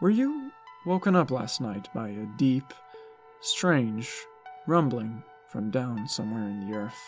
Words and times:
Were 0.00 0.10
you 0.10 0.52
woken 0.86 1.16
up 1.16 1.32
last 1.32 1.60
night 1.60 1.88
by 1.92 2.10
a 2.10 2.26
deep, 2.36 2.72
strange 3.40 4.08
rumbling 4.64 5.24
from 5.48 5.72
down 5.72 6.06
somewhere 6.06 6.48
in 6.48 6.70
the 6.70 6.76
earth? 6.76 7.02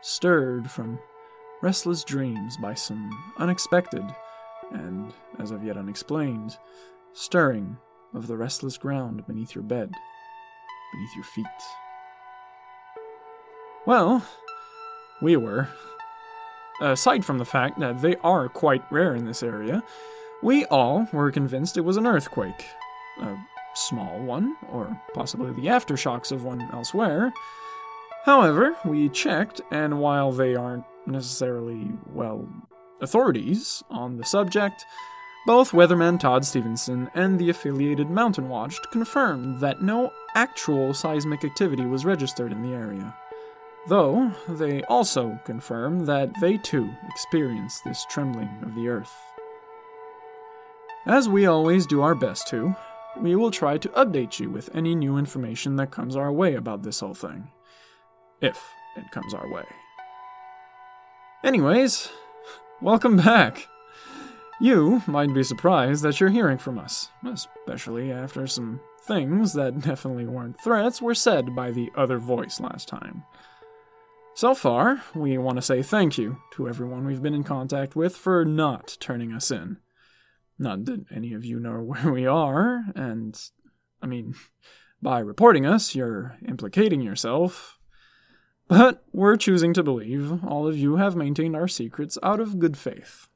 Stirred 0.00 0.70
from 0.70 1.00
restless 1.60 2.04
dreams 2.04 2.56
by 2.56 2.74
some 2.74 3.10
unexpected 3.36 4.04
and, 4.70 5.12
as 5.40 5.50
of 5.50 5.64
yet 5.64 5.76
unexplained, 5.76 6.56
stirring 7.14 7.78
of 8.14 8.28
the 8.28 8.36
restless 8.36 8.78
ground 8.78 9.26
beneath 9.26 9.56
your 9.56 9.64
bed, 9.64 9.92
beneath 10.92 11.16
your 11.16 11.24
feet. 11.24 11.46
Well, 13.86 14.24
we 15.20 15.36
were. 15.36 15.68
Aside 16.80 17.24
from 17.24 17.38
the 17.38 17.44
fact 17.44 17.80
that 17.80 18.02
they 18.02 18.14
are 18.22 18.48
quite 18.48 18.84
rare 18.92 19.16
in 19.16 19.24
this 19.24 19.42
area, 19.42 19.82
we 20.42 20.64
all 20.66 21.08
were 21.12 21.30
convinced 21.30 21.76
it 21.76 21.82
was 21.82 21.96
an 21.96 22.06
earthquake. 22.06 22.66
A 23.20 23.36
small 23.74 24.18
one, 24.20 24.56
or 24.70 25.00
possibly 25.14 25.52
the 25.52 25.68
aftershocks 25.68 26.32
of 26.32 26.44
one 26.44 26.68
elsewhere. 26.72 27.32
However, 28.24 28.76
we 28.84 29.08
checked, 29.08 29.60
and 29.70 30.00
while 30.00 30.32
they 30.32 30.54
aren't 30.54 30.84
necessarily, 31.06 31.90
well, 32.12 32.48
authorities 33.00 33.82
on 33.90 34.16
the 34.16 34.24
subject, 34.24 34.84
both 35.44 35.72
weatherman 35.72 36.20
Todd 36.20 36.44
Stevenson 36.44 37.10
and 37.14 37.38
the 37.38 37.50
affiliated 37.50 38.08
Mountain 38.08 38.48
Watch 38.48 38.76
confirmed 38.92 39.60
that 39.60 39.82
no 39.82 40.12
actual 40.36 40.94
seismic 40.94 41.44
activity 41.44 41.84
was 41.84 42.04
registered 42.04 42.52
in 42.52 42.62
the 42.62 42.74
area. 42.74 43.14
Though, 43.88 44.32
they 44.48 44.84
also 44.84 45.40
confirmed 45.44 46.06
that 46.06 46.30
they 46.40 46.58
too 46.58 46.88
experienced 47.08 47.82
this 47.82 48.06
trembling 48.08 48.60
of 48.62 48.76
the 48.76 48.88
earth. 48.88 49.31
As 51.06 51.28
we 51.28 51.46
always 51.46 51.84
do 51.84 52.00
our 52.00 52.14
best 52.14 52.46
to, 52.48 52.76
we 53.16 53.34
will 53.34 53.50
try 53.50 53.76
to 53.76 53.88
update 53.88 54.38
you 54.38 54.50
with 54.50 54.70
any 54.72 54.94
new 54.94 55.16
information 55.16 55.74
that 55.76 55.90
comes 55.90 56.14
our 56.14 56.32
way 56.32 56.54
about 56.54 56.84
this 56.84 57.00
whole 57.00 57.12
thing. 57.12 57.50
If 58.40 58.62
it 58.96 59.10
comes 59.10 59.34
our 59.34 59.52
way. 59.52 59.64
Anyways, 61.42 62.08
welcome 62.80 63.16
back. 63.16 63.66
You 64.60 65.02
might 65.08 65.34
be 65.34 65.42
surprised 65.42 66.04
that 66.04 66.20
you're 66.20 66.30
hearing 66.30 66.58
from 66.58 66.78
us, 66.78 67.08
especially 67.26 68.12
after 68.12 68.46
some 68.46 68.80
things 69.02 69.54
that 69.54 69.80
definitely 69.80 70.26
weren't 70.26 70.60
threats 70.62 71.02
were 71.02 71.16
said 71.16 71.56
by 71.56 71.72
the 71.72 71.90
other 71.96 72.18
voice 72.18 72.60
last 72.60 72.86
time. 72.86 73.24
So 74.34 74.54
far, 74.54 75.02
we 75.16 75.36
want 75.36 75.56
to 75.56 75.62
say 75.62 75.82
thank 75.82 76.16
you 76.16 76.38
to 76.52 76.68
everyone 76.68 77.04
we've 77.04 77.22
been 77.22 77.34
in 77.34 77.42
contact 77.42 77.96
with 77.96 78.16
for 78.16 78.44
not 78.44 78.96
turning 79.00 79.32
us 79.32 79.50
in. 79.50 79.78
Not 80.58 80.84
that 80.84 81.04
any 81.10 81.32
of 81.32 81.44
you 81.44 81.58
know 81.58 81.80
where 81.82 82.12
we 82.12 82.26
are, 82.26 82.84
and 82.94 83.38
I 84.00 84.06
mean, 84.06 84.34
by 85.02 85.18
reporting 85.20 85.66
us, 85.66 85.94
you're 85.94 86.36
implicating 86.46 87.00
yourself. 87.00 87.78
But 88.68 89.04
we're 89.12 89.36
choosing 89.36 89.74
to 89.74 89.82
believe 89.82 90.42
all 90.44 90.66
of 90.66 90.78
you 90.78 90.96
have 90.96 91.16
maintained 91.16 91.56
our 91.56 91.68
secrets 91.68 92.16
out 92.22 92.40
of 92.40 92.58
good 92.58 92.78
faith. 92.78 93.28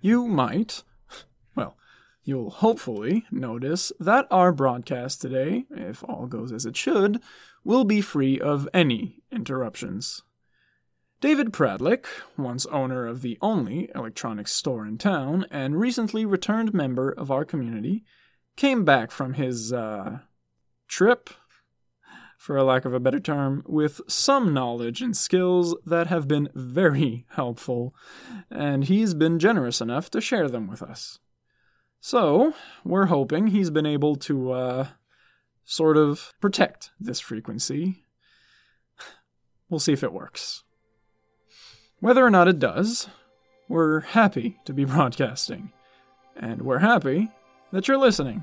You 0.00 0.26
might, 0.26 0.82
well, 1.56 1.76
you'll 2.24 2.50
hopefully 2.50 3.24
notice 3.30 3.92
that 4.00 4.26
our 4.30 4.52
broadcast 4.52 5.22
today, 5.22 5.64
if 5.70 6.04
all 6.04 6.26
goes 6.26 6.52
as 6.52 6.66
it 6.66 6.76
should, 6.76 7.20
will 7.64 7.84
be 7.84 8.00
free 8.00 8.40
of 8.40 8.68
any 8.74 9.22
interruptions. 9.30 10.22
David 11.22 11.52
Pradlick, 11.52 12.06
once 12.36 12.66
owner 12.66 13.06
of 13.06 13.22
the 13.22 13.38
only 13.40 13.88
electronics 13.94 14.50
store 14.50 14.84
in 14.84 14.98
town 14.98 15.46
and 15.52 15.78
recently 15.78 16.26
returned 16.26 16.74
member 16.74 17.12
of 17.12 17.30
our 17.30 17.44
community, 17.44 18.02
came 18.56 18.84
back 18.84 19.12
from 19.12 19.34
his, 19.34 19.72
uh, 19.72 20.18
trip, 20.88 21.30
for 22.36 22.56
a 22.56 22.64
lack 22.64 22.84
of 22.84 22.92
a 22.92 22.98
better 22.98 23.20
term, 23.20 23.62
with 23.68 24.00
some 24.08 24.52
knowledge 24.52 25.00
and 25.00 25.16
skills 25.16 25.76
that 25.86 26.08
have 26.08 26.26
been 26.26 26.48
very 26.56 27.24
helpful, 27.36 27.94
and 28.50 28.86
he's 28.86 29.14
been 29.14 29.38
generous 29.38 29.80
enough 29.80 30.10
to 30.10 30.20
share 30.20 30.48
them 30.48 30.66
with 30.66 30.82
us. 30.82 31.20
So, 32.00 32.52
we're 32.82 33.06
hoping 33.06 33.46
he's 33.46 33.70
been 33.70 33.86
able 33.86 34.16
to, 34.16 34.50
uh, 34.50 34.86
sort 35.64 35.96
of 35.96 36.34
protect 36.40 36.90
this 36.98 37.20
frequency. 37.20 38.06
We'll 39.70 39.78
see 39.78 39.92
if 39.92 40.02
it 40.02 40.12
works. 40.12 40.64
Whether 42.02 42.26
or 42.26 42.30
not 42.30 42.48
it 42.48 42.58
does, 42.58 43.08
we're 43.68 44.00
happy 44.00 44.58
to 44.64 44.72
be 44.72 44.84
broadcasting, 44.92 45.70
and 46.34 46.62
we're 46.62 46.80
happy 46.80 47.30
that 47.70 47.86
you're 47.86 47.96
listening. 47.96 48.42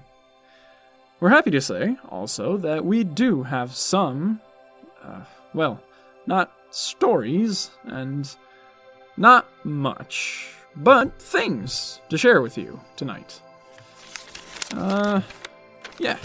We're 1.19 1.31
happy 1.31 1.51
to 1.51 1.59
say, 1.59 1.97
also, 2.07 2.55
that 2.55 2.85
we 2.85 3.03
do 3.03 3.43
have 3.43 3.75
some, 3.75 4.39
uh, 5.03 5.25
well, 5.53 5.83
not 6.25 6.53
stories 6.69 7.69
and 7.83 8.33
not 9.17 9.45
much, 9.65 10.53
but 10.77 11.21
things 11.21 11.99
to 12.07 12.17
share 12.17 12.41
with 12.41 12.57
you 12.57 12.79
tonight. 12.95 13.41
Uh, 14.71 15.19
yeah. 15.97 16.17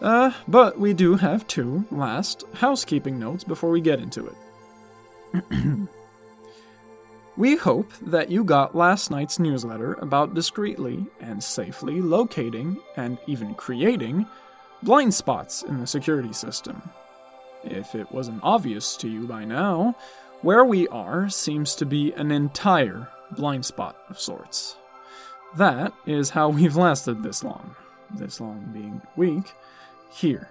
Uh, 0.00 0.32
but 0.48 0.80
we 0.80 0.94
do 0.94 1.16
have 1.16 1.46
two 1.46 1.84
last 1.90 2.44
housekeeping 2.54 3.18
notes 3.18 3.44
before 3.44 3.68
we 3.68 3.82
get 3.82 4.00
into 4.00 4.34
it. 5.34 5.88
We 7.36 7.56
hope 7.56 7.92
that 8.00 8.30
you 8.30 8.44
got 8.44 8.76
last 8.76 9.10
night's 9.10 9.40
newsletter 9.40 9.94
about 9.94 10.34
discreetly 10.34 11.04
and 11.20 11.42
safely 11.42 12.00
locating 12.00 12.78
and 12.96 13.18
even 13.26 13.56
creating 13.56 14.26
blind 14.84 15.14
spots 15.14 15.62
in 15.64 15.80
the 15.80 15.86
security 15.86 16.32
system. 16.32 16.80
If 17.64 17.96
it 17.96 18.12
wasn't 18.12 18.40
obvious 18.44 18.96
to 18.98 19.08
you 19.08 19.26
by 19.26 19.44
now, 19.44 19.96
where 20.42 20.64
we 20.64 20.86
are 20.88 21.28
seems 21.28 21.74
to 21.76 21.86
be 21.86 22.12
an 22.12 22.30
entire 22.30 23.08
blind 23.32 23.64
spot 23.64 23.96
of 24.08 24.20
sorts. 24.20 24.76
That 25.56 25.92
is 26.06 26.30
how 26.30 26.50
we've 26.50 26.76
lasted 26.76 27.24
this 27.24 27.42
long, 27.42 27.74
this 28.14 28.40
long 28.40 28.70
being 28.72 29.02
a 29.04 29.18
week, 29.18 29.52
here. 30.12 30.50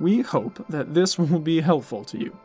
We 0.00 0.22
hope 0.22 0.64
that 0.68 0.94
this 0.94 1.18
will 1.18 1.38
be 1.38 1.60
helpful 1.60 2.02
to 2.06 2.18
you, 2.18 2.36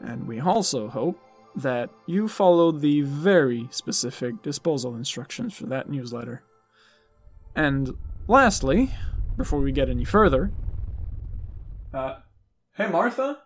and 0.00 0.26
we 0.26 0.40
also 0.40 0.88
hope 0.88 1.20
that 1.58 1.90
you 2.06 2.28
followed 2.28 2.80
the 2.80 3.02
very 3.02 3.68
specific 3.70 4.42
disposal 4.42 4.94
instructions 4.94 5.54
for 5.54 5.66
that 5.66 5.88
newsletter. 5.88 6.42
And 7.54 7.94
lastly, 8.28 8.90
before 9.36 9.60
we 9.60 9.72
get 9.72 9.88
any 9.88 10.04
further, 10.04 10.52
uh, 11.92 12.16
hey 12.74 12.88
Martha, 12.88 13.38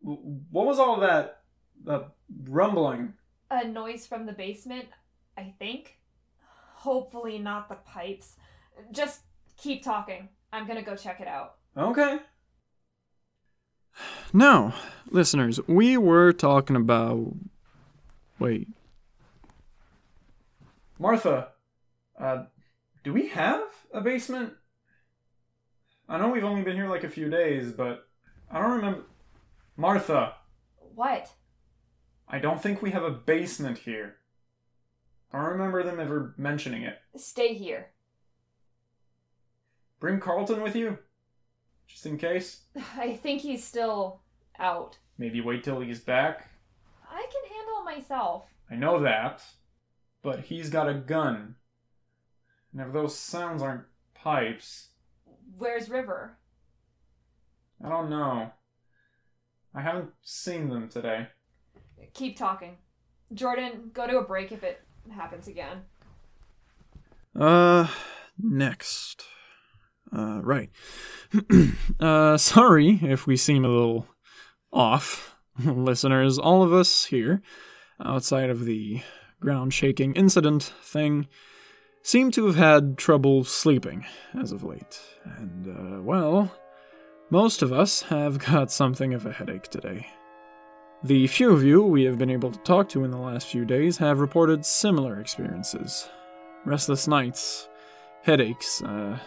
what 0.00 0.66
was 0.66 0.78
all 0.78 1.00
that 1.00 1.42
uh, 1.88 2.02
rumbling? 2.44 3.14
A 3.50 3.66
noise 3.66 4.06
from 4.06 4.26
the 4.26 4.32
basement, 4.32 4.86
I 5.36 5.54
think. 5.58 5.98
Hopefully 6.74 7.38
not 7.38 7.68
the 7.68 7.76
pipes. 7.76 8.36
Just 8.92 9.22
keep 9.56 9.82
talking. 9.82 10.28
I'm 10.52 10.66
gonna 10.66 10.82
go 10.82 10.96
check 10.96 11.20
it 11.20 11.28
out. 11.28 11.56
Okay. 11.76 12.18
Now, 14.32 14.74
listeners, 15.10 15.60
we 15.66 15.96
were 15.96 16.32
talking 16.32 16.76
about. 16.76 17.34
Wait. 18.38 18.68
Martha, 20.98 21.48
uh, 22.18 22.44
do 23.04 23.12
we 23.12 23.28
have 23.28 23.62
a 23.92 24.00
basement? 24.00 24.52
I 26.08 26.18
know 26.18 26.28
we've 26.30 26.44
only 26.44 26.62
been 26.62 26.76
here 26.76 26.88
like 26.88 27.04
a 27.04 27.08
few 27.08 27.30
days, 27.30 27.72
but 27.72 28.06
I 28.50 28.60
don't 28.60 28.72
remember. 28.72 29.04
Martha, 29.76 30.34
What? 30.94 31.30
I 32.28 32.38
don't 32.38 32.62
think 32.62 32.82
we 32.82 32.90
have 32.90 33.02
a 33.02 33.10
basement 33.10 33.78
here. 33.78 34.16
I 35.32 35.40
don't 35.40 35.52
remember 35.52 35.82
them 35.82 35.98
ever 36.00 36.34
mentioning 36.36 36.82
it. 36.82 36.98
Stay 37.16 37.54
here. 37.54 37.88
Bring 40.00 40.20
Carlton 40.20 40.62
with 40.62 40.74
you, 40.76 40.98
just 41.90 42.06
in 42.06 42.18
case. 42.18 42.60
I 42.96 43.14
think 43.16 43.42
he's 43.42 43.64
still 43.64 44.20
out. 44.58 44.98
Maybe 45.18 45.40
wait 45.40 45.64
till 45.64 45.80
he's 45.80 46.00
back. 46.00 46.48
I 47.10 47.26
can 47.30 47.56
handle 47.56 47.84
myself. 47.84 48.44
I 48.70 48.76
know 48.76 49.00
that, 49.02 49.42
but 50.22 50.40
he's 50.40 50.70
got 50.70 50.88
a 50.88 50.94
gun. 50.94 51.56
And 52.72 52.80
if 52.80 52.92
those 52.92 53.16
sounds 53.16 53.62
aren't 53.62 53.84
pipes, 54.14 54.88
Where's 55.58 55.88
River? 55.88 56.38
I 57.84 57.88
don't 57.88 58.10
know. 58.10 58.50
I 59.74 59.80
haven't 59.80 60.10
seen 60.22 60.68
them 60.68 60.88
today. 60.88 61.28
Keep 62.14 62.36
talking. 62.36 62.76
Jordan, 63.32 63.90
go 63.92 64.06
to 64.06 64.18
a 64.18 64.24
break 64.24 64.52
if 64.52 64.62
it 64.62 64.80
happens 65.10 65.48
again. 65.48 65.82
Uh, 67.38 67.88
next. 68.38 69.24
Uh, 70.16 70.40
right. 70.42 70.70
uh, 72.00 72.36
sorry 72.36 72.98
if 73.02 73.26
we 73.26 73.36
seem 73.36 73.64
a 73.64 73.68
little 73.68 74.06
off, 74.72 75.36
listeners. 75.64 76.38
All 76.38 76.62
of 76.62 76.72
us 76.72 77.06
here, 77.06 77.42
outside 78.04 78.50
of 78.50 78.64
the 78.64 79.02
ground 79.40 79.72
shaking 79.72 80.14
incident 80.14 80.72
thing, 80.82 81.28
seem 82.02 82.30
to 82.32 82.46
have 82.46 82.56
had 82.56 82.98
trouble 82.98 83.44
sleeping 83.44 84.06
as 84.38 84.52
of 84.52 84.62
late. 84.62 85.00
And, 85.24 85.68
uh, 85.68 86.02
well, 86.02 86.52
most 87.30 87.62
of 87.62 87.72
us 87.72 88.02
have 88.02 88.38
got 88.46 88.70
something 88.70 89.14
of 89.14 89.26
a 89.26 89.32
headache 89.32 89.68
today. 89.68 90.08
The 91.02 91.26
few 91.28 91.50
of 91.50 91.64
you 91.64 91.82
we 91.82 92.04
have 92.04 92.18
been 92.18 92.30
able 92.30 92.50
to 92.50 92.58
talk 92.58 92.88
to 92.90 93.04
in 93.04 93.10
the 93.10 93.16
last 93.16 93.46
few 93.46 93.64
days 93.64 93.96
have 93.98 94.20
reported 94.20 94.66
similar 94.66 95.18
experiences 95.18 96.08
restless 96.66 97.08
nights, 97.08 97.70
headaches, 98.22 98.82
uh, 98.82 99.18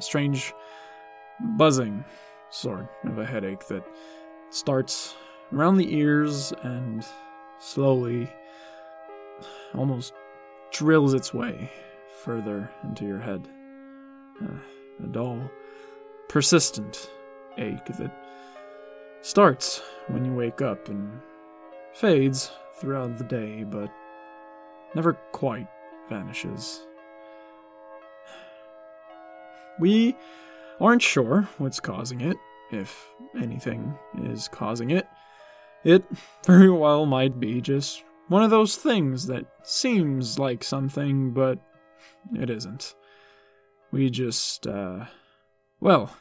strange 0.00 0.54
buzzing 1.56 2.04
sort 2.50 2.88
of 3.04 3.18
a 3.18 3.26
headache 3.26 3.66
that 3.68 3.84
starts 4.50 5.14
around 5.52 5.76
the 5.76 5.94
ears 5.94 6.52
and 6.62 7.04
slowly 7.58 8.30
almost 9.74 10.12
drills 10.72 11.14
its 11.14 11.32
way 11.32 11.70
further 12.22 12.70
into 12.84 13.04
your 13.04 13.20
head. 13.20 13.48
Uh, 14.42 15.04
a 15.04 15.06
dull, 15.06 15.50
persistent 16.28 17.10
ache 17.56 17.84
that 17.98 18.12
starts 19.22 19.82
when 20.08 20.24
you 20.24 20.32
wake 20.32 20.62
up 20.62 20.88
and 20.88 21.20
fades 21.94 22.50
throughout 22.76 23.18
the 23.18 23.24
day, 23.24 23.64
but 23.64 23.90
never 24.94 25.14
quite 25.32 25.68
vanishes. 26.08 26.87
We 29.78 30.16
aren't 30.80 31.02
sure 31.02 31.48
what's 31.58 31.80
causing 31.80 32.20
it, 32.20 32.36
if 32.70 33.12
anything 33.40 33.96
is 34.22 34.48
causing 34.48 34.90
it. 34.90 35.08
It 35.84 36.04
very 36.46 36.70
well 36.70 37.06
might 37.06 37.38
be 37.38 37.60
just 37.60 38.02
one 38.28 38.42
of 38.42 38.50
those 38.50 38.76
things 38.76 39.26
that 39.26 39.46
seems 39.62 40.38
like 40.38 40.62
something, 40.62 41.32
but 41.32 41.58
it 42.34 42.50
isn't. 42.50 42.94
We 43.90 44.10
just, 44.10 44.66
uh, 44.66 45.06
well, 45.80 46.14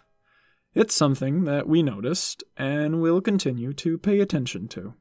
it's 0.73 0.95
something 0.95 1.43
that 1.45 1.67
we 1.67 1.83
noticed 1.83 2.43
and 2.55 3.01
will 3.01 3.19
continue 3.19 3.73
to 3.73 3.97
pay 3.97 4.19
attention 4.19 4.67
to. 4.69 4.93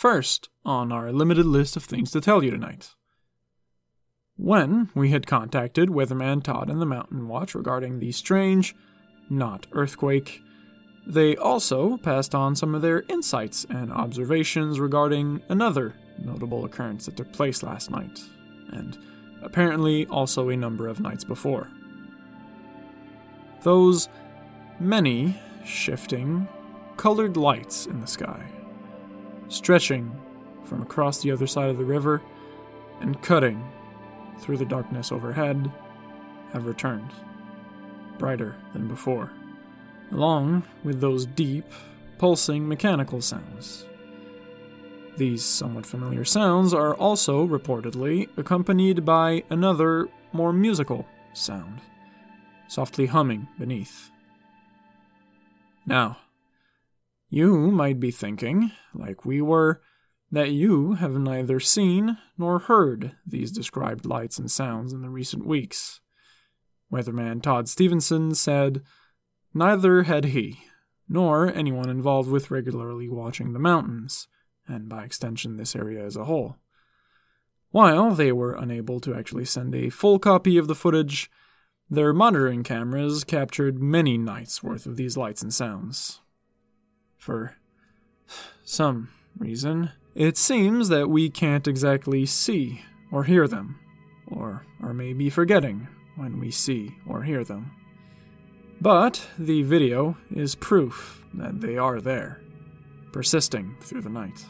First, 0.00 0.48
on 0.64 0.92
our 0.92 1.12
limited 1.12 1.44
list 1.44 1.76
of 1.76 1.84
things 1.84 2.10
to 2.12 2.22
tell 2.22 2.42
you 2.42 2.50
tonight. 2.50 2.94
When 4.34 4.88
we 4.94 5.10
had 5.10 5.26
contacted 5.26 5.90
Weatherman 5.90 6.42
Todd 6.42 6.70
and 6.70 6.80
the 6.80 6.86
Mountain 6.86 7.28
Watch 7.28 7.54
regarding 7.54 7.98
the 7.98 8.10
strange, 8.10 8.74
not 9.28 9.66
earthquake, 9.72 10.40
they 11.06 11.36
also 11.36 11.98
passed 11.98 12.34
on 12.34 12.56
some 12.56 12.74
of 12.74 12.80
their 12.80 13.02
insights 13.10 13.66
and 13.68 13.92
observations 13.92 14.80
regarding 14.80 15.42
another 15.50 15.94
notable 16.18 16.64
occurrence 16.64 17.04
that 17.04 17.18
took 17.18 17.30
place 17.30 17.62
last 17.62 17.90
night, 17.90 18.22
and 18.70 18.96
apparently 19.42 20.06
also 20.06 20.48
a 20.48 20.56
number 20.56 20.88
of 20.88 21.00
nights 21.00 21.24
before. 21.24 21.68
Those 23.64 24.08
many 24.78 25.38
shifting, 25.66 26.48
colored 26.96 27.36
lights 27.36 27.84
in 27.84 28.00
the 28.00 28.06
sky 28.06 28.50
stretching 29.50 30.10
from 30.64 30.80
across 30.80 31.20
the 31.20 31.30
other 31.30 31.46
side 31.46 31.68
of 31.68 31.76
the 31.76 31.84
river 31.84 32.22
and 33.00 33.20
cutting 33.20 33.62
through 34.38 34.56
the 34.56 34.64
darkness 34.64 35.12
overhead, 35.12 35.70
have 36.52 36.66
returned, 36.66 37.10
brighter 38.18 38.56
than 38.72 38.88
before, 38.88 39.30
along 40.12 40.62
with 40.82 41.00
those 41.00 41.26
deep, 41.26 41.64
pulsing 42.18 42.66
mechanical 42.66 43.20
sounds. 43.20 43.84
These 45.16 45.44
somewhat 45.44 45.84
familiar 45.84 46.24
sounds 46.24 46.72
are 46.72 46.94
also 46.94 47.46
reportedly 47.46 48.28
accompanied 48.38 49.04
by 49.04 49.42
another, 49.50 50.08
more 50.32 50.52
musical 50.52 51.06
sound, 51.32 51.80
softly 52.68 53.06
humming 53.06 53.48
beneath. 53.58 54.10
Now, 55.84 56.18
you 57.30 57.70
might 57.70 58.00
be 58.00 58.10
thinking, 58.10 58.72
like 58.92 59.24
we 59.24 59.40
were, 59.40 59.80
that 60.32 60.50
you 60.50 60.94
have 60.94 61.12
neither 61.12 61.60
seen 61.60 62.18
nor 62.36 62.58
heard 62.58 63.12
these 63.24 63.52
described 63.52 64.04
lights 64.04 64.38
and 64.38 64.50
sounds 64.50 64.92
in 64.92 65.02
the 65.02 65.08
recent 65.08 65.46
weeks. 65.46 66.00
Weatherman 66.92 67.40
Todd 67.40 67.68
Stevenson 67.68 68.34
said, 68.34 68.82
Neither 69.54 70.02
had 70.02 70.26
he, 70.26 70.64
nor 71.08 71.52
anyone 71.52 71.88
involved 71.88 72.30
with 72.30 72.50
regularly 72.50 73.08
watching 73.08 73.52
the 73.52 73.58
mountains, 73.60 74.26
and 74.66 74.88
by 74.88 75.04
extension 75.04 75.56
this 75.56 75.76
area 75.76 76.04
as 76.04 76.16
a 76.16 76.24
whole. 76.24 76.56
While 77.70 78.10
they 78.10 78.32
were 78.32 78.54
unable 78.54 78.98
to 79.00 79.14
actually 79.14 79.44
send 79.44 79.74
a 79.76 79.90
full 79.90 80.18
copy 80.18 80.58
of 80.58 80.66
the 80.66 80.74
footage, 80.74 81.30
their 81.88 82.12
monitoring 82.12 82.64
cameras 82.64 83.22
captured 83.22 83.80
many 83.80 84.18
nights' 84.18 84.64
worth 84.64 84.86
of 84.86 84.96
these 84.96 85.16
lights 85.16 85.42
and 85.42 85.54
sounds 85.54 86.20
for 87.20 87.54
some 88.64 89.10
reason, 89.38 89.90
it 90.14 90.36
seems 90.36 90.88
that 90.88 91.10
we 91.10 91.28
can't 91.28 91.68
exactly 91.68 92.24
see 92.24 92.80
or 93.12 93.24
hear 93.24 93.46
them, 93.46 93.78
or 94.26 94.64
are 94.82 94.94
maybe 94.94 95.28
forgetting 95.28 95.86
when 96.16 96.40
we 96.40 96.50
see 96.50 96.96
or 97.06 97.22
hear 97.22 97.44
them. 97.44 97.70
But 98.80 99.28
the 99.38 99.62
video 99.62 100.16
is 100.30 100.54
proof 100.54 101.26
that 101.34 101.60
they 101.60 101.76
are 101.76 102.00
there, 102.00 102.40
persisting 103.12 103.76
through 103.82 104.00
the 104.00 104.08
night. 104.08 104.46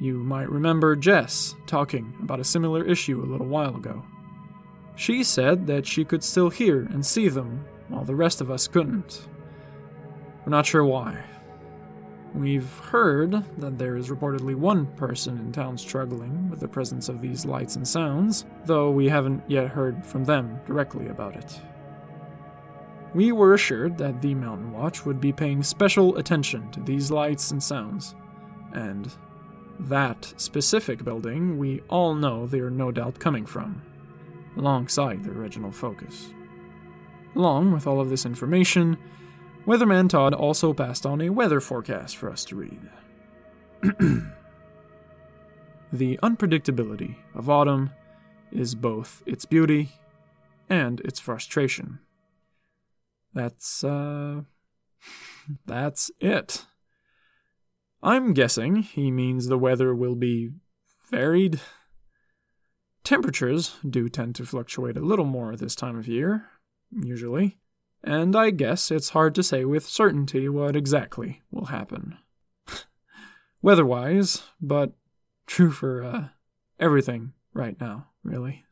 You 0.00 0.18
might 0.18 0.50
remember 0.50 0.96
Jess 0.96 1.54
talking 1.66 2.14
about 2.20 2.40
a 2.40 2.44
similar 2.44 2.84
issue 2.84 3.22
a 3.22 3.30
little 3.30 3.46
while 3.46 3.76
ago. 3.76 4.04
She 4.96 5.22
said 5.22 5.68
that 5.68 5.86
she 5.86 6.04
could 6.04 6.24
still 6.24 6.50
hear 6.50 6.80
and 6.82 7.06
see 7.06 7.28
them, 7.28 7.64
while 7.88 8.04
the 8.04 8.16
rest 8.16 8.40
of 8.40 8.50
us 8.50 8.66
couldn't. 8.66 9.28
We're 10.44 10.50
not 10.50 10.66
sure 10.66 10.84
why, 10.84 11.22
We've 12.36 12.78
heard 12.80 13.32
that 13.56 13.78
there 13.78 13.96
is 13.96 14.10
reportedly 14.10 14.54
one 14.54 14.86
person 14.88 15.38
in 15.38 15.52
town 15.52 15.78
struggling 15.78 16.50
with 16.50 16.60
the 16.60 16.68
presence 16.68 17.08
of 17.08 17.22
these 17.22 17.46
lights 17.46 17.76
and 17.76 17.88
sounds, 17.88 18.44
though 18.66 18.90
we 18.90 19.08
haven't 19.08 19.42
yet 19.48 19.68
heard 19.68 20.04
from 20.04 20.24
them 20.24 20.60
directly 20.66 21.08
about 21.08 21.34
it. 21.34 21.58
We 23.14 23.32
were 23.32 23.54
assured 23.54 23.96
that 23.96 24.20
the 24.20 24.34
Mountain 24.34 24.70
Watch 24.72 25.06
would 25.06 25.18
be 25.18 25.32
paying 25.32 25.62
special 25.62 26.18
attention 26.18 26.70
to 26.72 26.80
these 26.80 27.10
lights 27.10 27.52
and 27.52 27.62
sounds, 27.62 28.14
and 28.74 29.10
that 29.80 30.34
specific 30.36 31.04
building 31.04 31.56
we 31.56 31.80
all 31.88 32.14
know 32.14 32.46
they 32.46 32.60
are 32.60 32.68
no 32.68 32.92
doubt 32.92 33.18
coming 33.18 33.46
from, 33.46 33.80
alongside 34.58 35.24
their 35.24 35.32
original 35.32 35.72
focus. 35.72 36.34
Along 37.34 37.72
with 37.72 37.86
all 37.86 37.98
of 37.98 38.10
this 38.10 38.26
information, 38.26 38.98
Weatherman 39.66 40.08
Todd 40.08 40.32
also 40.32 40.72
passed 40.72 41.04
on 41.04 41.20
a 41.20 41.30
weather 41.30 41.60
forecast 41.60 42.16
for 42.16 42.30
us 42.30 42.44
to 42.44 42.54
read. 42.54 42.88
the 45.92 46.20
unpredictability 46.22 47.16
of 47.34 47.50
autumn 47.50 47.90
is 48.52 48.76
both 48.76 49.24
its 49.26 49.44
beauty 49.44 49.88
and 50.70 51.00
its 51.00 51.18
frustration. 51.18 51.98
That's, 53.34 53.82
uh. 53.82 54.42
That's 55.66 56.12
it. 56.20 56.64
I'm 58.04 58.34
guessing 58.34 58.76
he 58.76 59.10
means 59.10 59.48
the 59.48 59.58
weather 59.58 59.92
will 59.96 60.14
be 60.14 60.50
varied. 61.10 61.60
Temperatures 63.02 63.76
do 63.88 64.08
tend 64.08 64.36
to 64.36 64.46
fluctuate 64.46 64.96
a 64.96 65.00
little 65.00 65.24
more 65.24 65.56
this 65.56 65.74
time 65.74 65.98
of 65.98 66.06
year, 66.06 66.50
usually 66.92 67.58
and 68.06 68.36
I 68.36 68.50
guess 68.50 68.90
it's 68.90 69.10
hard 69.10 69.34
to 69.34 69.42
say 69.42 69.64
with 69.64 69.84
certainty 69.84 70.48
what 70.48 70.76
exactly 70.76 71.42
will 71.50 71.66
happen. 71.66 72.16
Weather-wise, 73.62 74.44
but 74.60 74.92
true 75.46 75.72
for 75.72 76.04
uh, 76.04 76.28
everything 76.78 77.32
right 77.52 77.78
now, 77.80 78.06
really. 78.22 78.64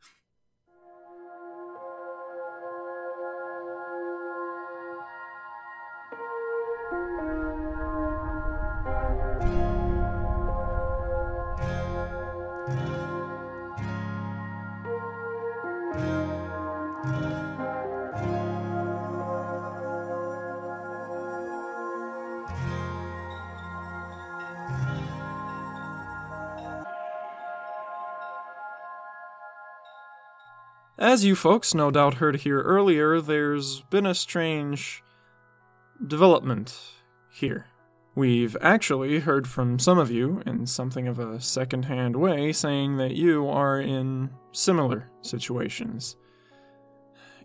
As 31.15 31.23
you 31.23 31.33
folks 31.33 31.73
no 31.73 31.91
doubt 31.91 32.15
heard 32.15 32.41
here 32.41 32.59
earlier, 32.59 33.21
there's 33.21 33.79
been 33.83 34.05
a 34.05 34.13
strange 34.13 35.01
development 36.05 36.77
here. 37.31 37.67
We've 38.15 38.57
actually 38.59 39.21
heard 39.21 39.47
from 39.47 39.79
some 39.79 39.97
of 39.97 40.11
you 40.11 40.43
in 40.45 40.67
something 40.67 41.07
of 41.07 41.17
a 41.17 41.39
secondhand 41.39 42.17
way 42.17 42.51
saying 42.51 42.97
that 42.97 43.15
you 43.15 43.47
are 43.47 43.79
in 43.79 44.29
similar 44.51 45.09
situations. 45.21 46.17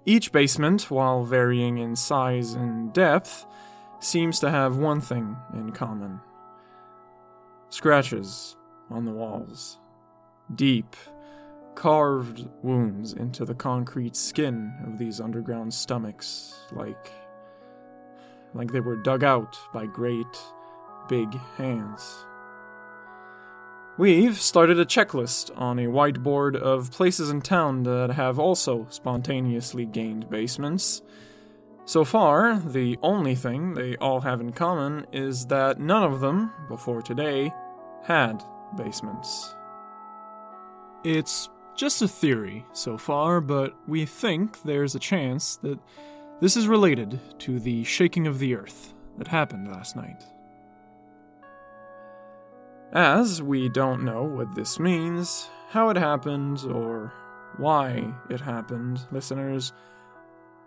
Each 0.04 0.32
basement, 0.32 0.90
while 0.90 1.22
varying 1.22 1.78
in 1.78 1.94
size 1.94 2.54
and 2.54 2.92
depth, 2.92 3.46
seems 4.00 4.40
to 4.40 4.50
have 4.50 4.78
one 4.78 5.00
thing 5.00 5.36
in 5.54 5.70
common 5.70 6.18
scratches 7.68 8.56
on 8.90 9.04
the 9.04 9.12
walls. 9.12 9.78
Deep, 10.56 10.96
carved 11.74 12.48
wounds 12.62 13.12
into 13.12 13.44
the 13.44 13.54
concrete 13.54 14.16
skin 14.16 14.72
of 14.86 14.98
these 14.98 15.20
underground 15.20 15.72
stomachs, 15.72 16.54
like. 16.72 17.12
like 18.54 18.72
they 18.72 18.80
were 18.80 18.96
dug 18.96 19.24
out 19.24 19.56
by 19.72 19.86
great, 19.86 20.26
big 21.08 21.32
hands. 21.56 22.24
We've 23.98 24.40
started 24.40 24.78
a 24.78 24.86
checklist 24.86 25.50
on 25.58 25.78
a 25.78 25.86
whiteboard 25.86 26.56
of 26.56 26.90
places 26.90 27.28
in 27.28 27.42
town 27.42 27.82
that 27.82 28.10
have 28.10 28.38
also 28.38 28.86
spontaneously 28.88 29.84
gained 29.84 30.30
basements. 30.30 31.02
So 31.84 32.04
far, 32.04 32.58
the 32.60 32.98
only 33.02 33.34
thing 33.34 33.74
they 33.74 33.96
all 33.96 34.20
have 34.20 34.40
in 34.40 34.52
common 34.52 35.06
is 35.12 35.46
that 35.46 35.80
none 35.80 36.02
of 36.02 36.20
them, 36.20 36.50
before 36.68 37.02
today, 37.02 37.52
had 38.04 38.42
basements. 38.76 39.54
It's 41.04 41.48
just 41.80 42.02
a 42.02 42.08
theory 42.08 42.62
so 42.74 42.98
far, 42.98 43.40
but 43.40 43.74
we 43.88 44.04
think 44.04 44.62
there's 44.64 44.94
a 44.94 44.98
chance 44.98 45.56
that 45.56 45.78
this 46.38 46.54
is 46.54 46.68
related 46.68 47.18
to 47.38 47.58
the 47.58 47.82
shaking 47.84 48.26
of 48.26 48.38
the 48.38 48.54
earth 48.54 48.92
that 49.16 49.26
happened 49.26 49.66
last 49.66 49.96
night. 49.96 50.22
As 52.92 53.40
we 53.42 53.70
don't 53.70 54.04
know 54.04 54.24
what 54.24 54.54
this 54.54 54.78
means, 54.78 55.48
how 55.70 55.88
it 55.88 55.96
happened, 55.96 56.64
or 56.64 57.14
why 57.56 58.12
it 58.28 58.42
happened, 58.42 59.00
listeners, 59.10 59.72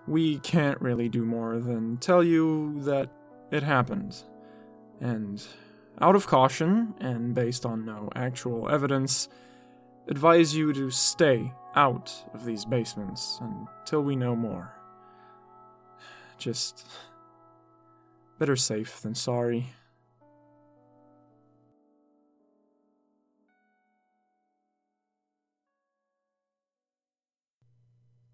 we 0.08 0.40
can't 0.40 0.82
really 0.82 1.10
do 1.10 1.26
more 1.26 1.60
than 1.60 1.98
tell 1.98 2.24
you 2.24 2.82
that 2.86 3.12
it 3.52 3.62
happened. 3.62 4.24
And 5.00 5.46
out 6.02 6.16
of 6.16 6.26
caution, 6.26 6.96
and 7.00 7.36
based 7.36 7.68
on 7.68 7.86
no 7.86 8.10
actual 8.16 8.68
evidence, 8.68 9.30
advise 10.08 10.56
you 10.56 10.74
to 10.74 10.90
stay 10.90 11.52
out 11.76 12.14
of 12.34 12.46
these 12.46 12.66
basements 12.66 13.40
until 13.42 14.02
we 14.02 14.16
know 14.16 14.36
more. 14.36 14.74
Just 16.38 16.86
better 18.40 18.56
safe 18.56 19.02
than 19.02 19.16
sorry. 19.16 19.68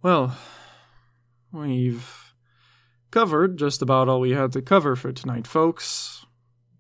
Well, 0.02 0.38
we've 1.52 2.34
covered 3.12 3.58
just 3.58 3.82
about 3.82 4.08
all 4.08 4.22
we 4.22 4.32
had 4.32 4.54
to 4.54 4.62
cover 4.62 4.96
for 4.96 5.12
tonight, 5.12 5.46
folks. 5.46 6.26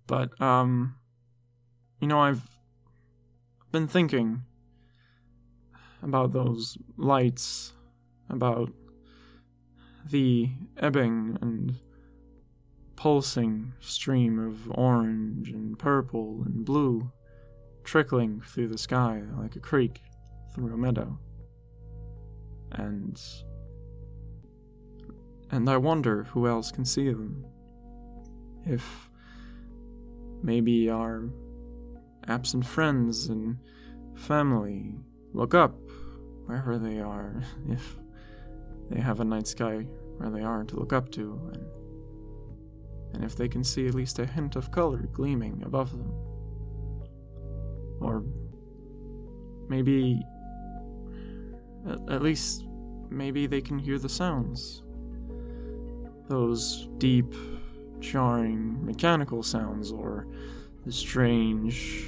But, 0.08 0.40
um, 0.42 0.96
you 2.00 2.08
know, 2.08 2.20
I've 2.20 2.44
been 3.72 3.88
thinking 3.88 4.46
about 6.02 6.32
those 6.34 6.78
lights, 6.98 7.74
about 8.30 8.72
the 10.06 10.52
ebbing 10.78 11.38
and 11.42 11.76
pulsing 12.96 13.74
stream 13.80 14.40
of 14.40 14.70
orange 14.72 15.50
and 15.50 15.80
purple 15.80 16.44
and 16.46 16.66
blue 16.66 17.12
trickling 17.84 18.42
through 18.46 18.68
the 18.68 18.78
sky 18.78 19.24
like 19.38 19.56
a 19.56 19.60
creek 19.60 20.02
through 20.54 20.74
a 20.74 20.78
meadow. 20.78 21.18
And 22.72 23.20
and 25.52 25.70
I 25.70 25.78
wonder 25.78 26.26
who 26.26 26.48
else 26.48 26.72
can 26.72 26.86
see 26.86 27.10
them. 27.10 27.46
If 28.66 29.10
maybe 30.44 30.90
our 30.90 31.30
absent 32.28 32.66
friends 32.66 33.28
and 33.28 33.58
family 34.14 34.96
look 35.34 35.54
up 35.54 35.76
wherever 36.46 36.78
they 36.78 37.00
are, 37.00 37.44
if 37.70 37.98
they 38.90 39.00
have 39.00 39.20
a 39.20 39.26
night 39.26 39.48
sky 39.48 39.86
where 40.18 40.30
they 40.30 40.42
are 40.42 40.64
to 40.64 40.76
look 40.76 40.94
up 40.94 41.12
to, 41.12 41.40
and, 41.54 41.66
and 43.14 43.24
if 43.24 43.36
they 43.36 43.48
can 43.48 43.64
see 43.64 43.88
at 43.88 43.94
least 43.94 44.20
a 44.20 44.26
hint 44.26 44.56
of 44.56 44.72
color 44.72 45.08
gleaming 45.14 45.62
above 45.66 45.92
them. 45.92 46.12
Or 48.02 48.24
maybe, 49.68 50.22
at, 51.88 52.00
at 52.10 52.22
least, 52.22 52.66
maybe 53.10 53.48
they 53.48 53.62
can 53.62 53.78
hear 53.78 54.00
the 54.00 54.10
sounds. 54.10 54.84
Those 56.28 56.88
deep, 56.98 57.34
jarring 58.00 58.86
mechanical 58.86 59.44
sounds, 59.44 59.92
or 59.92 60.28
the 60.86 60.92
strange 60.92 62.08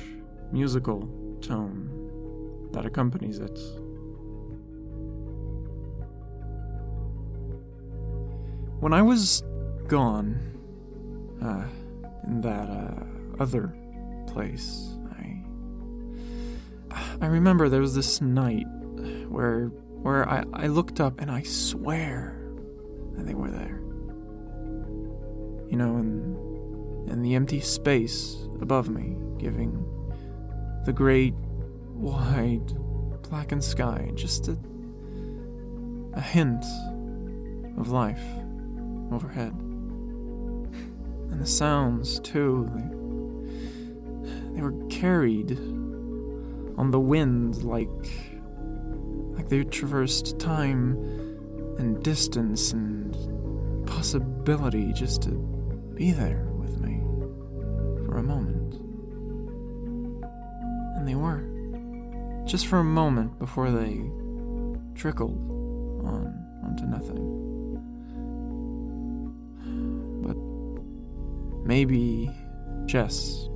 musical 0.51 1.01
tone 1.41 1.90
that 2.73 2.85
accompanies 2.85 3.39
it. 3.39 3.57
When 8.79 8.93
I 8.93 9.01
was 9.01 9.43
gone, 9.87 10.39
uh, 11.41 11.65
in 12.27 12.41
that 12.41 12.69
uh, 12.69 13.03
other 13.39 13.75
place, 14.27 14.95
I 15.17 15.41
I 17.21 17.25
remember 17.27 17.69
there 17.69 17.81
was 17.81 17.95
this 17.95 18.21
night 18.21 18.67
where 19.27 19.67
where 20.01 20.27
I, 20.27 20.43
I 20.53 20.67
looked 20.67 20.99
up 20.99 21.21
and 21.21 21.29
I 21.29 21.43
swear 21.43 22.41
that 23.13 23.25
they 23.25 23.35
were 23.35 23.51
there. 23.51 23.81
You 25.69 25.77
know, 25.77 25.97
in 25.97 26.37
in 27.11 27.21
the 27.21 27.35
empty 27.35 27.59
space 27.59 28.37
above 28.61 28.89
me, 28.89 29.17
giving 29.37 29.85
the 30.85 30.93
great 30.93 31.35
wide 32.01 32.73
blackened 33.29 33.63
sky 33.63 34.11
just 34.15 34.47
a 34.47 34.57
a 36.13 36.21
hint 36.21 36.65
of 37.77 37.89
life 37.89 38.23
overhead. 39.11 39.53
And 41.31 41.39
the 41.39 41.45
sounds, 41.45 42.19
too, 42.19 42.69
they, 42.75 44.55
they 44.55 44.61
were 44.61 44.75
carried 44.89 45.51
on 46.77 46.91
the 46.91 46.99
wind 46.99 47.63
like 47.63 47.89
like 49.33 49.47
they 49.47 49.63
traversed 49.63 50.37
time 50.39 50.97
and 51.77 52.03
distance 52.03 52.73
and 52.73 53.15
possibility 53.87 54.91
just 54.93 55.21
to 55.23 55.31
be 55.95 56.11
there 56.11 56.49
with 56.57 56.79
me 56.79 57.01
for 58.05 58.17
a 58.17 58.23
moment. 58.23 58.75
And 60.97 61.07
they 61.07 61.15
were. 61.15 61.50
Just 62.45 62.67
for 62.67 62.79
a 62.79 62.83
moment 62.83 63.39
before 63.39 63.71
they 63.71 64.09
trickled 64.95 65.37
on 66.05 66.41
onto 66.63 66.85
nothing. 66.85 67.37
But 70.23 70.37
maybe 71.65 72.31
Jess 72.85 73.47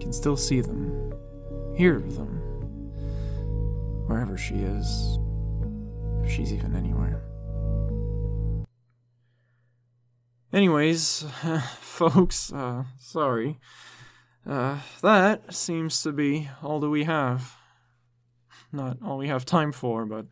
can 0.00 0.12
still 0.12 0.36
see 0.36 0.60
them, 0.60 1.12
hear 1.76 2.00
them, 2.00 2.40
wherever 4.06 4.36
she 4.36 4.54
is, 4.56 5.18
if 6.22 6.30
she's 6.30 6.52
even 6.52 6.74
anywhere. 6.74 7.22
Anyways, 10.52 11.24
folks, 11.80 12.52
uh, 12.52 12.84
sorry. 12.98 13.58
Uh, 14.46 14.78
that 15.02 15.54
seems 15.54 16.02
to 16.02 16.12
be 16.12 16.48
all 16.62 16.78
that 16.80 16.90
we 16.90 17.04
have. 17.04 17.56
Not 18.74 18.98
all 19.04 19.18
we 19.18 19.28
have 19.28 19.44
time 19.44 19.70
for, 19.70 20.04
but 20.04 20.26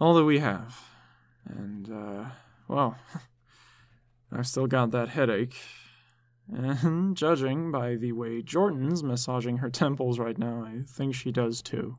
all 0.00 0.14
that 0.14 0.24
we 0.24 0.40
have. 0.40 0.76
And, 1.46 1.88
uh, 1.90 2.24
well, 2.66 2.96
I've 4.32 4.48
still 4.48 4.66
got 4.66 4.90
that 4.90 5.10
headache. 5.10 5.54
And 6.52 7.16
judging 7.16 7.70
by 7.70 7.94
the 7.94 8.12
way 8.12 8.42
Jordan's 8.42 9.04
massaging 9.04 9.58
her 9.58 9.70
temples 9.70 10.18
right 10.18 10.36
now, 10.36 10.64
I 10.64 10.82
think 10.84 11.14
she 11.14 11.30
does 11.30 11.62
too. 11.62 11.96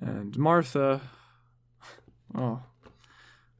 And 0.00 0.38
Martha. 0.38 1.00
Oh. 2.32 2.62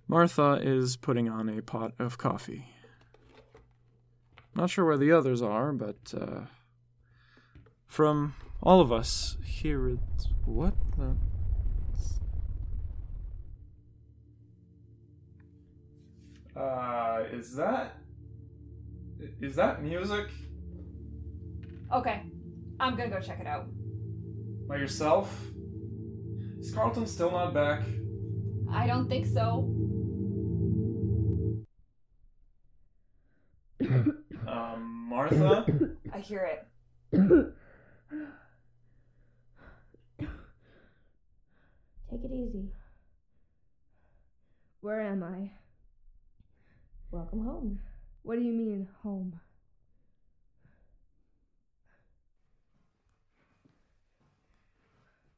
Martha 0.06 0.60
is 0.62 0.96
putting 0.96 1.28
on 1.28 1.48
a 1.48 1.60
pot 1.60 1.92
of 1.98 2.18
coffee. 2.18 2.68
Not 4.54 4.70
sure 4.70 4.84
where 4.84 4.96
the 4.96 5.10
others 5.10 5.42
are, 5.42 5.72
but 5.72 5.96
uh, 6.16 6.42
from 7.90 8.34
all 8.62 8.80
of 8.80 8.92
us 8.92 9.36
here 9.44 9.90
at 9.90 9.98
what 10.46 10.74
the 10.96 11.16
Uh, 16.56 17.24
is 17.32 17.54
that 17.56 17.96
is 19.40 19.56
that 19.56 19.82
music? 19.82 20.26
Okay, 21.92 22.22
I'm 22.78 22.96
gonna 22.96 23.08
go 23.08 23.20
check 23.20 23.40
it 23.40 23.46
out. 23.46 23.66
By 24.68 24.76
yourself? 24.76 25.34
Is 26.58 26.72
Carlton 26.72 27.06
still 27.06 27.30
not 27.30 27.54
back? 27.54 27.82
I 28.70 28.86
don't 28.86 29.08
think 29.08 29.26
so. 29.26 29.70
um, 34.46 35.06
Martha. 35.08 35.64
I 36.12 36.18
hear 36.18 36.48
it. 37.12 37.54
Take 42.10 42.24
it 42.24 42.32
easy. 42.32 42.72
Where 44.80 45.00
am 45.00 45.22
I? 45.22 45.50
Welcome 47.12 47.44
home. 47.44 47.80
What 48.22 48.36
do 48.36 48.42
you 48.42 48.52
mean, 48.52 48.88
home? 49.02 49.38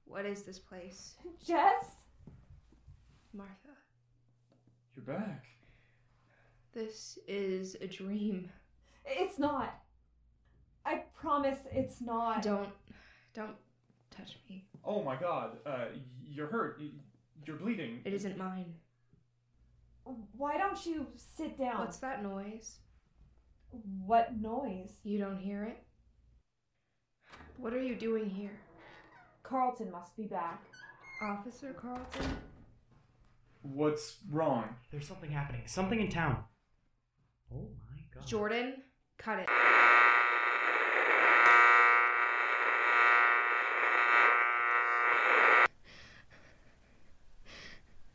What 0.04 0.26
is 0.26 0.42
this 0.42 0.58
place? 0.58 1.14
Jess? 1.44 1.86
Martha, 3.34 3.52
You're 4.94 5.06
back. 5.06 5.46
this 6.74 7.18
is 7.26 7.76
a 7.80 7.86
dream. 7.86 8.50
It's 9.06 9.38
not. 9.38 9.74
I 10.84 11.04
promise 11.18 11.58
it's 11.72 12.02
not. 12.02 12.42
Don't, 12.42 12.68
don't 13.34 13.56
touch 14.14 14.36
me. 14.50 14.66
Oh 14.84 15.02
my 15.02 15.16
god, 15.16 15.58
uh, 15.64 15.86
you're 16.24 16.48
hurt. 16.48 16.80
You're 17.44 17.56
bleeding. 17.56 18.00
It 18.04 18.12
isn't 18.14 18.36
mine. 18.36 18.74
Why 20.36 20.58
don't 20.58 20.84
you 20.84 21.06
sit 21.36 21.58
down? 21.58 21.78
What's 21.78 21.98
that 21.98 22.22
noise? 22.22 22.78
What 24.04 24.36
noise? 24.40 24.92
You 25.04 25.18
don't 25.18 25.38
hear 25.38 25.64
it? 25.64 25.82
What 27.57 27.72
are 27.72 27.83
you 27.83 27.94
doing 27.94 28.28
here? 28.28 28.59
Carlton 29.42 29.90
must 29.90 30.16
be 30.16 30.24
back. 30.24 30.62
Officer 31.22 31.72
Carlton? 31.72 32.37
What's 33.62 34.16
wrong? 34.30 34.64
There's 34.90 35.07
something 35.07 35.30
happening. 35.30 35.62
Something 35.66 36.00
in 36.00 36.09
town. 36.09 36.42
Oh 37.54 37.68
my 37.88 38.02
god. 38.12 38.26
Jordan, 38.26 38.74
cut 39.18 39.38
it. 39.38 39.48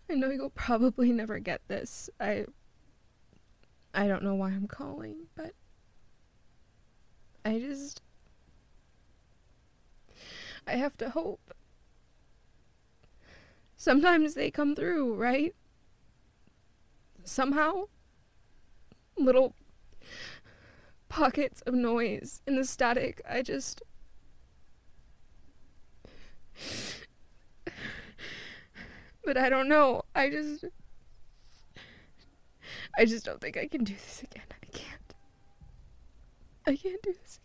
I 0.10 0.14
know 0.14 0.30
you'll 0.30 0.50
probably 0.50 1.12
never 1.12 1.40
get 1.40 1.62
this. 1.68 2.10
I 2.20 2.46
I 3.94 4.08
don't 4.08 4.24
know 4.24 4.36
why 4.36 4.50
I'm 4.50 4.68
calling, 4.68 5.28
but 5.36 5.54
I 7.44 7.60
just 7.60 8.02
I 10.66 10.74
have 10.74 10.98
to 10.98 11.10
hope. 11.10 11.54
Sometimes 13.76 14.34
they 14.34 14.52
come 14.52 14.76
through, 14.76 15.16
right? 15.16 15.56
Somehow 17.24 17.86
little 19.18 19.56
pockets 21.10 21.62
of 21.62 21.74
noise 21.74 22.42
in 22.46 22.56
the 22.56 22.66
static. 22.66 23.22
I 23.28 23.42
just. 23.42 23.82
But 29.28 29.36
I 29.36 29.50
don't 29.50 29.68
know. 29.68 30.04
I 30.16 30.30
just. 30.30 30.64
I 32.98 33.04
just 33.04 33.26
don't 33.26 33.42
think 33.42 33.58
I 33.58 33.68
can 33.68 33.84
do 33.84 33.92
this 33.92 34.24
again. 34.24 34.46
I 34.50 34.66
can't. 34.68 35.14
I 36.66 36.78
can't 36.78 37.02
do 37.04 37.12
this 37.12 37.40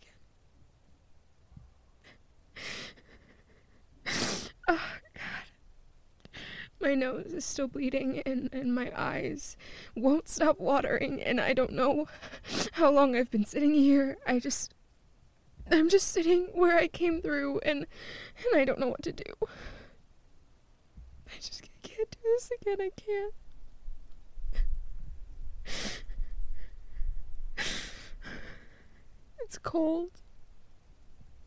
again. 4.05 4.49
Oh, 4.69 4.79
God. 5.13 6.39
My 6.79 6.95
nose 6.95 7.33
is 7.33 7.43
still 7.43 7.67
bleeding 7.67 8.21
and, 8.25 8.47
and 8.53 8.73
my 8.73 8.89
eyes 8.95 9.57
won't 9.93 10.29
stop 10.29 10.61
watering 10.61 11.21
and 11.21 11.41
I 11.41 11.51
don't 11.53 11.73
know 11.73 12.07
how 12.71 12.91
long 12.91 13.13
I've 13.13 13.29
been 13.29 13.43
sitting 13.45 13.73
here. 13.73 14.15
I 14.25 14.39
just 14.39 14.73
I'm 15.69 15.89
just 15.89 16.13
sitting 16.13 16.47
where 16.53 16.77
I 16.77 16.87
came 16.87 17.21
through 17.21 17.59
and 17.59 17.79
and 17.79 18.55
I 18.55 18.63
don't 18.63 18.79
know 18.79 18.87
what 18.87 19.03
to 19.03 19.11
do. 19.11 19.33
I 21.27 21.35
just 21.41 21.63
I 21.63 21.72
can't 22.03 22.11
do 22.11 22.17
this 22.23 22.51
again. 22.61 22.81
I 22.81 22.89
can't. 22.95 23.33
It's 29.43 29.57
cold. 29.57 30.09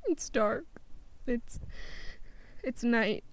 It's 0.06 0.28
dark. 0.30 0.64
It's 1.26 1.58
it's 2.62 2.84
night. 2.84 3.24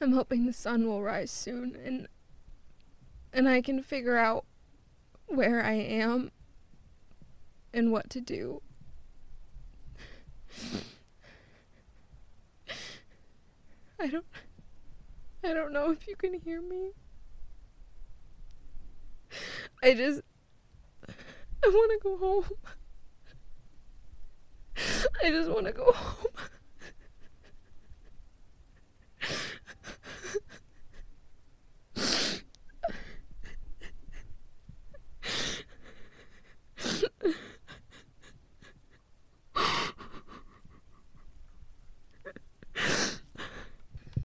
I'm 0.00 0.12
hoping 0.12 0.44
the 0.44 0.52
sun 0.52 0.86
will 0.86 1.02
rise 1.02 1.30
soon 1.30 1.76
and 1.82 2.08
and 3.32 3.48
I 3.48 3.62
can 3.62 3.82
figure 3.82 4.16
out 4.18 4.44
where 5.26 5.64
I 5.64 5.74
am 5.74 6.30
and 7.72 7.90
what 7.90 8.10
to 8.10 8.20
do. 8.20 8.60
I 14.00 14.08
don't 14.08 14.24
I 15.44 15.54
don't 15.54 15.72
know 15.72 15.90
if 15.90 16.06
you 16.06 16.16
can 16.16 16.34
hear 16.34 16.60
me. 16.60 16.90
I 19.82 19.94
just 19.94 20.20
I 21.64 21.68
want 21.68 21.92
to 21.92 21.98
go 22.02 22.16
home. 22.18 22.44
I 25.24 25.30
just 25.30 25.50
want 25.50 25.66
to 25.66 25.72
go 25.72 25.92
home. 25.92 26.32